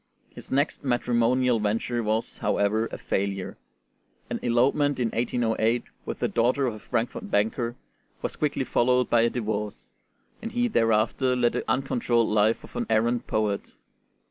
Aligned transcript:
His 0.31 0.51
next 0.51 0.83
matrimonial 0.83 1.59
venture 1.59 2.01
was, 2.01 2.39
however, 2.39 2.87
a 2.87 2.97
failure: 2.97 3.59
an 4.31 4.39
elopement 4.41 4.99
in 4.99 5.09
1808 5.09 5.83
with 6.07 6.17
the 6.17 6.27
daughter 6.27 6.65
of 6.65 6.73
a 6.73 6.79
Frankfort 6.79 7.29
banker 7.29 7.75
was 8.23 8.35
quickly 8.35 8.63
followed 8.63 9.11
by 9.11 9.21
a 9.21 9.29
divorce, 9.29 9.91
and 10.41 10.53
he 10.53 10.67
thereafter 10.67 11.35
led 11.35 11.53
the 11.53 11.69
uncontrolled 11.69 12.29
life 12.29 12.63
of 12.63 12.75
an 12.75 12.87
errant 12.89 13.27
poet. 13.27 13.73